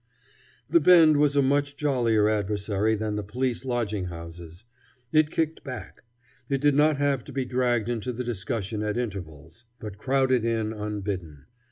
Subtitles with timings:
[0.67, 4.65] The Bend was a much jollier adversary than the police lodging houses.
[5.11, 6.01] It kicked back.
[6.49, 10.73] It did not have to be dragged into the discussion at intervals, but crowded in
[10.73, 11.45] unbidden.